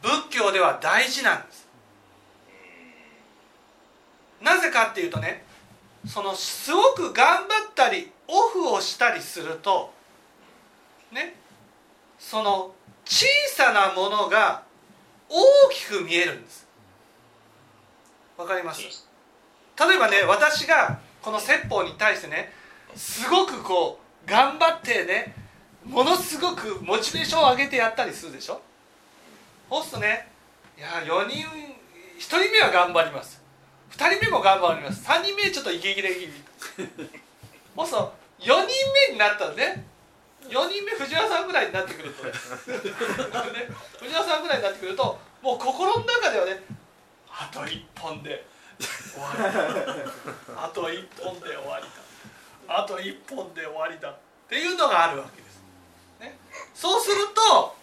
[0.00, 1.68] 仏教では大事なんです。
[4.40, 5.44] なぜかっていうとね
[6.06, 9.92] そのすごく頑張ったりオフをしたりすると
[11.12, 11.39] ね
[12.20, 12.72] その
[13.04, 14.62] 小さなものが
[15.28, 16.68] 大きく見えるんです。
[18.36, 18.82] わかります？
[19.78, 22.52] 例えばね私がこの説法に対してね
[22.94, 25.34] すごくこう頑張ってね
[25.84, 28.60] ものすごくモチベーションを上げてやったりするでしょ？
[29.68, 30.28] そうするとね
[30.78, 31.46] いや4人
[32.18, 33.42] 1人目は頑張ります。
[33.92, 35.04] 2人目も頑張ります。
[35.04, 36.32] 3人目ちょっと息切れ気味
[37.76, 38.52] そうすると4人
[39.08, 39.86] 目になったらね
[40.48, 42.32] 4人目藤原さんぐらいになってくるとね。
[44.00, 46.62] 藤原さんぐらいになってくるともう心の中ではね
[47.28, 48.44] あと1 本で
[48.78, 50.64] 終わりだ。
[50.64, 51.90] あと1本で終わりだ。
[52.68, 54.10] あと1本で終わりだ。
[54.10, 54.14] っ
[54.50, 55.62] ていうのがあるわけです、
[56.18, 56.36] ね、
[56.74, 57.76] そうすると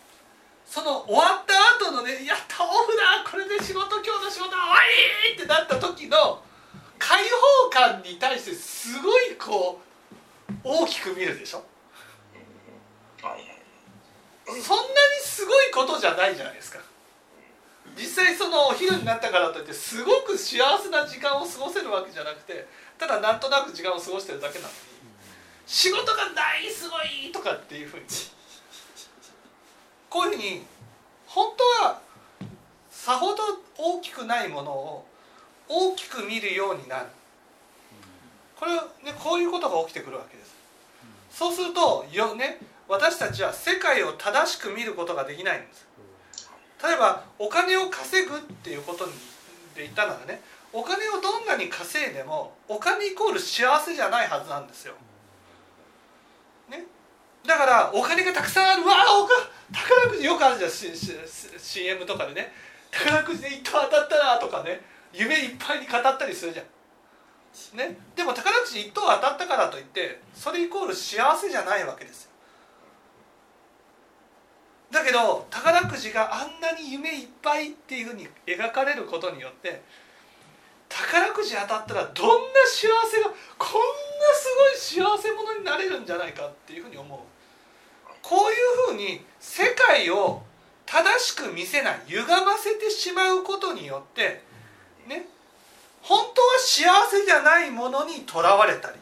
[0.65, 4.75] その終わった後のね「やったオフだこれで仕事今日の仕事終わ
[5.31, 6.43] り!」ってなった時の
[6.99, 7.23] 解
[7.63, 9.79] 放感に対してすごいこ
[10.49, 11.63] う大きく見るでしょ
[14.45, 14.87] そんなに
[15.23, 16.79] すごいことじゃないじゃないですか。
[17.97, 24.75] 実際そのお昼になったからといってすごく幸せな時間を過ごせるわけじゃなくてただなんとなく時間を過ごしてるだけなのに
[25.65, 28.05] 仕事が大すごいとかっていうふうに。
[30.09, 30.65] こういうふうに
[31.25, 31.99] 本当は
[32.89, 33.43] さほど
[33.77, 35.05] 大きくないものを
[35.67, 37.07] 大きく見るようになる。
[38.59, 38.81] これね
[39.21, 40.55] こういうことが起きてくるわけです。
[41.31, 45.87] そうするとよね私たちは世界を正しく見ることができないんです。
[46.83, 49.11] 例えばお金を稼ぐっていうことで
[49.77, 54.93] 言ったならねお金をどんなに稼いでもお金イコール幸せじゃないはずなんですよ、
[56.69, 56.85] ね、
[57.47, 58.85] だからお金がたくさんある。
[58.85, 59.33] わあおか
[59.73, 60.71] 宝くじよくあるじゃん。
[61.59, 62.51] CM とかでね。
[62.91, 64.81] 宝くじで一等当たったなとかね。
[65.13, 66.65] 夢いっぱいに語ったりするじゃん。
[67.77, 72.31] ね、でも宝くじ1等当たったからといってそれイコール幸せじゃないわけですよ。
[74.91, 79.81] だけど宝くじがあんなに夢いっぱいっていうふうに描かれることによって
[80.87, 87.19] 宝くじ当たったらどんな幸せがこんなすごい幸せ者になれるんじゃないかっていうふうに思う。
[88.21, 90.43] こういうふうに世界を
[90.85, 94.41] 正しく見せない歪ませてしまうことによって
[95.07, 95.27] ね
[96.01, 98.99] 本当は幸せじゃないものにとらわれたり。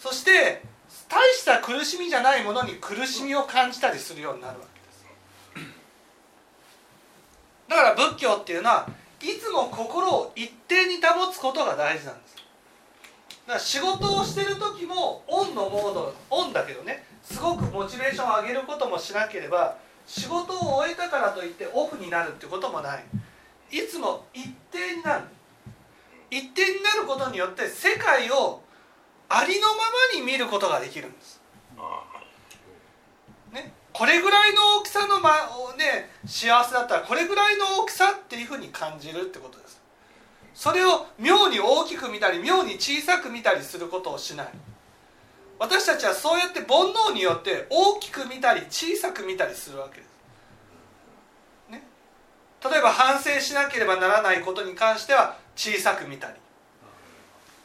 [0.00, 0.62] そして
[1.08, 5.70] 大した苦しみじゃないものに苦しみを感じたりするようになるわけです。
[7.68, 8.88] だから仏教っていうのは
[9.20, 12.36] いつも心を一定に保つことが大事なんです。
[13.46, 23.04] だから仕事をしてる時もオンのモードオンだけどねすごくモチベーションを上げることもしなければ仕事を終えたからといってオフになるってこともない。
[23.70, 25.24] いつも一定になる。
[26.30, 28.62] 一定になることによって世界を
[29.28, 29.74] ありのま
[30.14, 31.40] まに見ることができるんです。
[33.52, 35.30] ね、これぐらいの大きさの、ま
[35.76, 39.80] ね、幸せだったらこれぐらいの大きさっていうふうに感じるってことです。
[40.54, 44.48] それを妙に大きく見たり妙に小さく見たりすることをしない。
[45.58, 50.08] 私たちはそうやって煩悩によって大きく見たり小さく見たりするわけです。
[51.70, 51.82] ね、
[52.64, 56.34] 例えば反省しなければならないことに関しては小さく見たり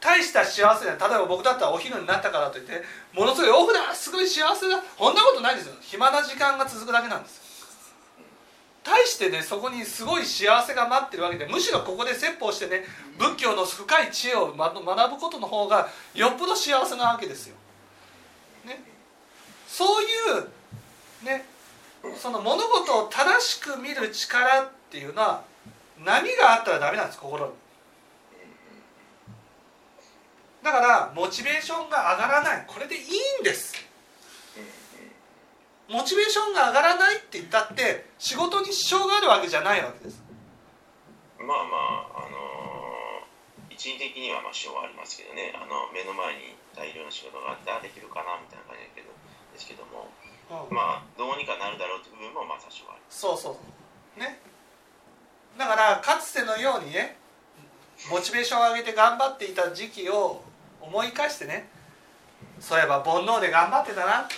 [0.04, 2.82] 大した幸せだ例えば僕だったらお昼になったからといって
[3.14, 4.78] ものすごいオフだすごい幸せだ。
[4.98, 5.74] こんなことないですよ。
[5.80, 7.42] 暇な時間が続くだけなんです。
[8.82, 12.84] 対してねそこにすごい幸せが待ってるわけでむしろここで説法してね
[13.18, 17.56] 仏教の深い知恵を学ぶことの方がよっぽど幸せなわけですよ。
[18.66, 18.84] ね、
[19.66, 20.06] そうい
[20.40, 21.46] うね
[22.18, 25.44] その物事を正しく見る力っていうのは
[25.98, 27.63] 波があったらダメなんです心に。
[30.64, 32.64] だからモチベーションが上がらない。
[32.66, 33.04] これでいい
[33.40, 33.76] んです。
[35.92, 40.24] モチベーションが上がらないって言ったって仕事に支障があるわけじゃないわけです。
[41.36, 45.52] まあまああのー、一時的にはまあ支障はありますけどね。
[45.52, 49.12] あの目の前に大量の仕事があってあできるかなみたいな感じだけど
[49.52, 50.08] ですけども、
[50.48, 53.04] うん、まあどうにかなるだろうという部分もまあ多少ある。
[53.12, 54.16] そうそう。
[54.16, 54.40] ね。
[55.60, 57.20] だからかつてのようにね
[58.10, 60.42] モチベーションを上げて頑張っていた時期を
[60.86, 61.68] 思い返してね。
[62.60, 64.28] そういえば煩悩で頑張ってたな。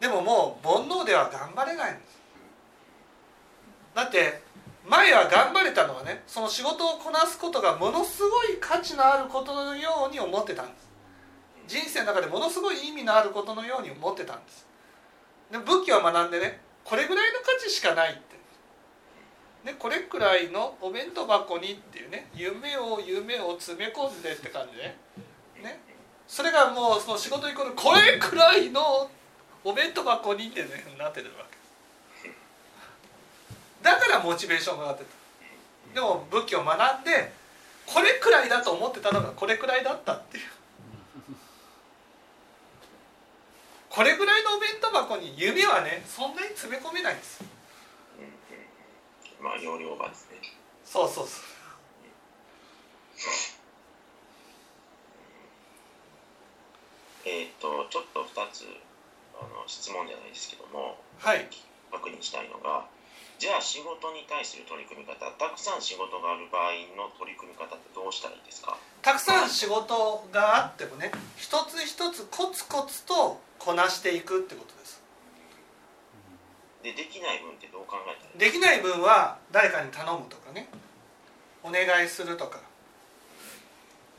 [0.00, 2.18] でももう煩悩では頑張れないんです。
[3.94, 4.42] だって
[4.86, 10.84] 前は頑張れたのはねその仕事をこなすことがものすごい価値のあることのように思ってたんです。
[11.66, 14.66] 人生の中でものすごい意味のあることのように思ってたんです。
[15.50, 18.33] で仏教を学んでねこれぐらいの価値しかないって。
[19.64, 24.94] ね、これくらいのお弁当箱にっていうね夢を夢を詰め込んでって感じで
[25.62, 25.80] ね。
[26.28, 29.10] それがもうその仕事イコールこれくらいの
[29.64, 31.46] お弁当箱にってねなってるわ
[32.22, 32.30] け。
[33.82, 35.94] だからモチベーションが上がってた。
[35.94, 37.32] でも仏教を学んで
[37.86, 40.44] これくらいだと思ってたのがこれくらいだったっていう。
[43.88, 47.46] これぐらいのお弁当箱に夢はねそんなに詰め込めないんですよ。
[49.44, 50.40] まあ容量がですね。
[50.84, 51.44] そうそうそう。
[57.24, 58.64] えっ、とちょっと2つ
[59.36, 61.46] あの質問じゃないですけどもはい。
[61.90, 62.84] 確認したいのが
[63.38, 68.76] じゃあ仕事に対する取り組み方たくさん仕事がある場合の取り組み方ってどうしたらいいですか？
[69.02, 75.00] たくさん仕事があってもね一つ一つコツコツとこなしていくってことです
[76.84, 80.68] でできない分ってどう考えたできない分は誰かに頼むとかね。
[81.64, 82.60] お願いするとか。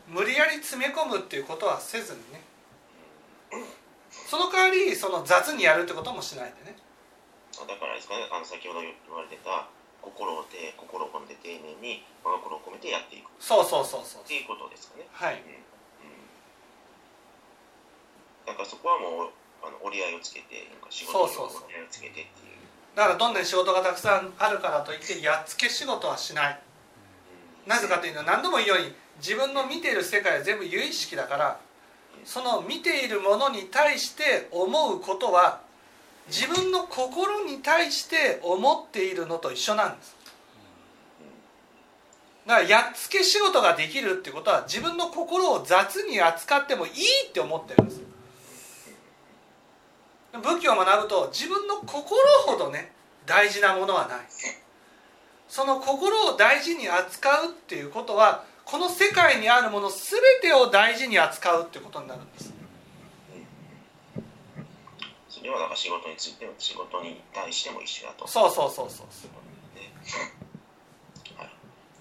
[0.10, 2.42] 無理やり詰め込むっていうことはせずにね。
[4.10, 6.76] その代わりその雑にやるってこともしないでね。
[7.62, 8.26] あだからですかね。
[8.34, 9.70] あの先ほど言われてた
[10.02, 13.30] 心をて心を込めて丁寧に我が心を込めてやっていく。
[13.30, 14.24] っそうそうそうそう。
[14.26, 15.06] ていうことですかね。
[15.14, 15.38] はい。
[15.38, 15.54] うん。
[15.54, 16.18] うん。
[18.50, 21.70] だからそこはもうあの折り合いをつけてなんか仕事にそうそうそう。
[21.70, 22.45] 折り合いをつけてっていう
[22.96, 26.60] だからどんなに仕事がたくさんあるからといってやっつけ仕事はしない。
[27.68, 31.60] なぜかというのは何度も言うように自分の見ている世界は全部有意識だから
[32.24, 35.62] その見ているものに対して思うことは
[36.28, 40.16] 自分の心に対して思っているのと一緒なんです。
[42.48, 46.92] だからやっつけ仕事ができるってことは自分の心を雑に扱ってもいい
[47.30, 48.05] って思ってるんです。
[50.42, 52.92] 仏教を学ぶと自分の心ほどね
[53.26, 54.20] 大事なものはない。
[55.48, 62.54] その心を大事に扱うっていうことはこの世界にあるもの全てを大事に扱うってことになるんです。
[65.30, 68.28] それはだから仕事についても仕事に対しても一緒だと。
[68.28, 69.08] そうそうそうそう
[69.78, 69.94] ね
[71.38, 71.50] はい、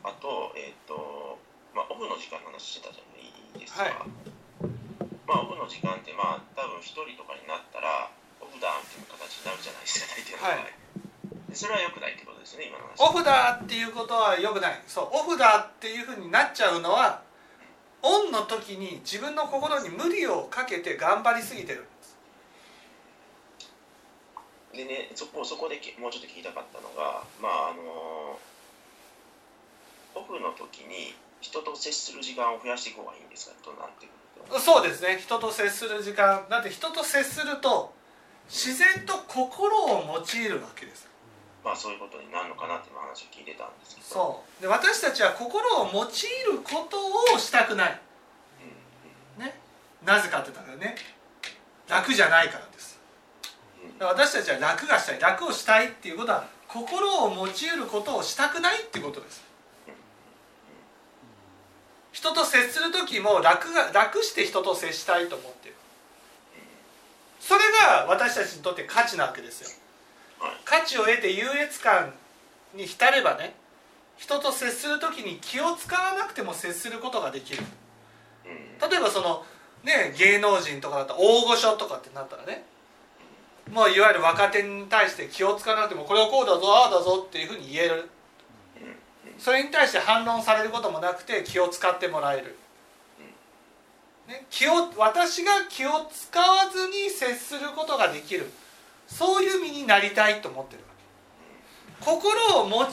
[0.05, 1.39] あと,、えーと
[1.75, 3.93] まあ、オフの時間の話してたじゃないですか、はい。
[5.27, 8.11] まあ、オフの時間って、まあ、多分一人とかになったら
[8.55, 10.71] オフだっていう形になるじゃないですか大体の場合、はい。
[11.51, 13.03] でそれは良くないってことですね今の話。
[13.03, 14.83] オフだっていうことはよくない。
[14.87, 17.23] そうオフだっていうふうになっちゃうのは
[18.03, 22.17] オンの時に自分の心に無理をかけて頑張りすぎてるんです。
[24.75, 28.39] でねそこそこできもうちょっと聞きたかったのがまああの
[30.15, 33.55] オフの時に人と接する時間を増やしていく方がいいんですか？
[33.63, 34.07] となって
[34.61, 35.19] そうですね。
[35.19, 36.47] 人と接する時間。
[36.51, 37.95] だって人と接すると
[38.49, 41.09] 自然と心を用いるわけです。
[41.65, 44.07] まあそういうことになるのかなっていう話を聞いてたんですけど。
[44.07, 44.63] そう。
[44.63, 48.01] で私たちは心を用いることをしたくない。
[49.39, 49.59] うんね。
[50.05, 50.97] なぜかって言ったらね。
[51.89, 52.99] 楽じゃないからです。
[54.01, 55.21] 私たちは楽がしたい。
[55.21, 59.45] 楽をしたいっていうことは心を用いることをしたくないっていうことです。
[62.13, 65.77] 人と接する時も楽が楽して人と接したいと思っている
[67.47, 69.69] それが私たちにとって価値なわけですよ。
[70.41, 70.53] はい。
[70.65, 72.15] 価値を得て優越感
[72.75, 73.55] に浸ればね
[74.17, 77.63] 人と接する時に気を使わなくても接することができる。
[78.47, 78.91] うん。
[78.91, 79.45] 例えばその
[79.83, 82.65] ね芸能人とかだったら大御所とかってなったらね
[83.71, 88.09] もういわゆる若手に対して気を使わなくてもこれはこうだぞああだぞっていうふうに言える。
[89.37, 92.57] それに対して反論されることもなくて気を使ってもらえる、
[94.27, 98.51] ね、気を私が気を使わずに接することができる。
[99.07, 100.89] そういう身になりたいと思ってるわ
[102.01, 102.05] け。
[102.05, 102.91] 心を用いる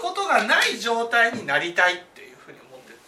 [0.00, 2.98] ことがない状態になりたいっていうふうに思ってる。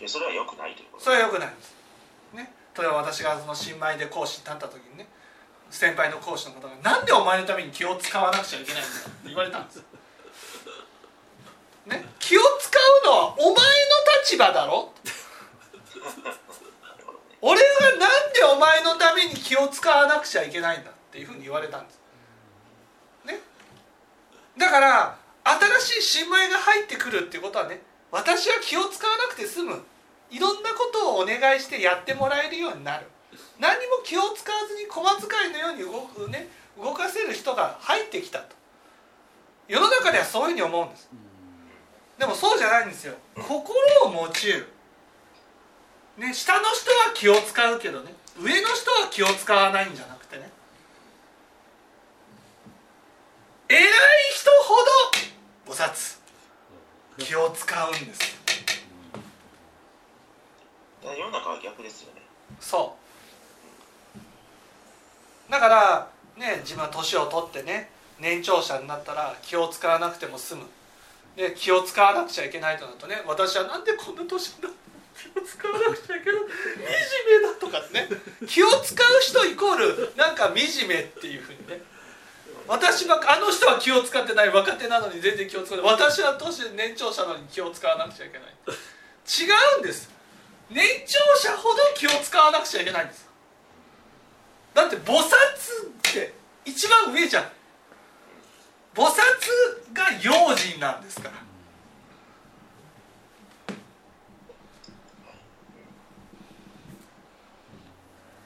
[0.00, 1.04] でそれは良くないということ。
[1.04, 1.74] それはよくないんです、
[2.34, 5.08] ね、例えば私がその新米で講師に立った時にね
[5.70, 9.82] 先輩の講師の方が「なんでお前のために気を使わなくちゃいけないんだ」って言われたんです
[11.86, 13.54] ね、気を使うのはお前の
[14.22, 14.92] 立場だろ
[17.42, 22.00] 俺がなんでお前のために気を使わなくちゃいけないんだっていうふうに言われたんです。
[23.24, 23.40] ね。
[24.58, 25.16] だから
[25.80, 27.80] 新しい新米が入ってくるっていうことはね
[28.10, 29.82] 私は気を使わなくて済む。
[30.30, 33.06] いろんなことをお願いしてやってもらえるようになる。
[33.58, 38.56] 何も気を使わずに駒使いのように動くね動かせる人が入ってきたと。
[39.66, 41.08] 世の中ではそういうふうに思うんです。
[42.18, 43.14] でもそうじゃないんですよ。
[43.36, 43.74] 心
[44.04, 44.68] を持ちる。
[46.20, 48.12] ね下の人は気を使うけどね。
[48.38, 50.50] 上の人は気を使わないんじゃなくてね。
[53.68, 53.80] 偉い
[54.34, 54.74] 人ほ
[55.66, 56.18] ど菩薩
[57.18, 58.40] 気を使うんです
[61.02, 62.22] 世の中は逆ですよね。
[62.60, 62.96] そ
[65.48, 65.50] う。
[65.50, 70.64] だからね自分は年を取ってね年長者になったら気を使わなくても済む。
[71.36, 76.40] で気を使わなくちゃいけないとなるとね私はなんでこんな年になって気を使わなくちゃいけない。
[76.40, 76.48] 惨
[77.28, 78.08] めだとかね。
[78.46, 81.82] 気を使う人イコールなんか惨めっていうふうにね。
[82.66, 85.92] 私はあの人は気を使ってない若手なのに全然気を使ってない。
[85.92, 88.48] 私は年年長者なのに気を使わなくちゃいけない。
[88.48, 90.10] 違うんです。
[90.70, 93.28] 年長者ほど気を使わなくちゃいけないんです。
[94.72, 95.24] だって菩薩っ
[96.02, 96.32] て
[96.64, 97.44] 一番上じゃん。
[98.94, 99.14] 菩薩
[99.92, 101.49] が用心なんですから。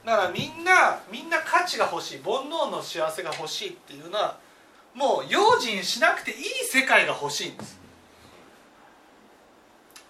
[0.05, 4.37] だからみんなみんな価値が欲しい煩悩の幸せが欲しいっていうのは
[4.93, 7.79] もう用心しなくていい世界が欲しいんです。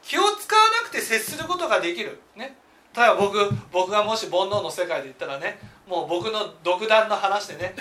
[0.04, 2.20] 気を使わなくて接することができる。
[2.36, 2.56] ね。
[2.96, 7.76] 例えば僕僕がもし煩悩の世界で言ったらねもう僕の独断の話でね。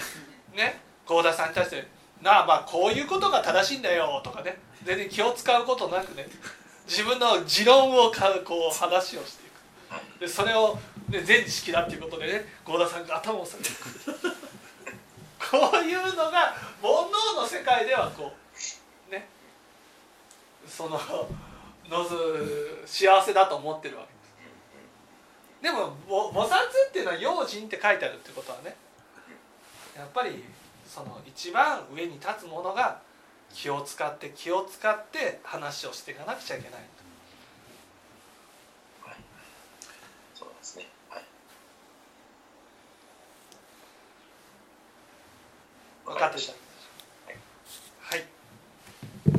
[0.57, 0.81] ね。
[1.07, 1.87] 幸田さんに対して
[2.23, 4.59] 「なあまあこういうことが正しいんだよ」とかね。
[4.85, 6.27] 全然気を使うことなくね。
[6.87, 10.21] 自分の持論をかこう話をしていく。
[10.21, 10.79] でそれを、
[11.09, 13.71] ね、全知識だっていうことでね幸田さんが頭を下げて
[15.39, 18.33] こういうのが煩悩の世界ではこ
[19.09, 19.29] うね
[20.67, 20.99] その
[21.89, 24.09] のず幸せだと思ってるわけ。
[24.09, 26.57] ですでもぼ菩薩
[26.89, 28.77] っていうのは用心って書いてあるってことはね
[29.95, 30.43] やっぱり
[30.89, 33.01] その一番上に立つものが
[33.53, 36.81] 気を使って気を使って話をしていかなくちゃいけない
[46.07, 46.53] 分かってきた。
[46.53, 48.25] はい、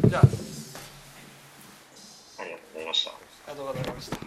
[0.09, 0.21] じゃあ。
[2.41, 3.11] ありがとうございました。
[3.11, 3.15] あ
[3.47, 4.24] りがとうございました。